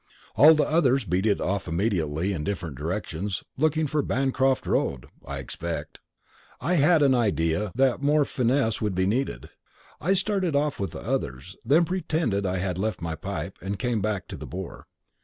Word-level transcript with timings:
All 0.35 0.55
the 0.55 0.63
others 0.63 1.05
beat 1.05 1.27
it 1.27 1.39
off 1.39 1.67
immediately 1.67 2.33
in 2.33 2.43
different 2.43 2.75
directions 2.75 3.43
looking 3.55 3.85
for 3.85 4.01
Bancroft 4.01 4.65
Road, 4.65 5.05
I 5.27 5.37
expect. 5.37 5.99
I 6.59 6.73
had 6.73 7.03
an 7.03 7.13
idea 7.13 7.71
that 7.75 8.01
more 8.01 8.25
finesse 8.25 8.81
would 8.81 8.95
be 8.95 9.05
needed. 9.05 9.51
I 9.99 10.13
started 10.13 10.55
off 10.55 10.79
with 10.79 10.89
the 10.89 11.01
others, 11.03 11.55
then 11.63 11.85
pretended 11.85 12.47
I 12.47 12.57
had 12.57 12.79
left 12.79 12.99
my 12.99 13.13
pipe, 13.13 13.59
and 13.61 13.77
came 13.77 14.01
back 14.01 14.27
to 14.29 14.35
the 14.37 14.47
Boar. 14.47 14.87